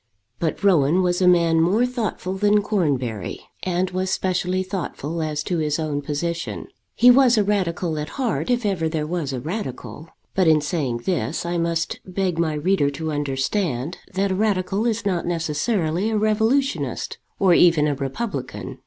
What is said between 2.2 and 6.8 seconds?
than Cornbury, and was specially thoughtful as to his own position.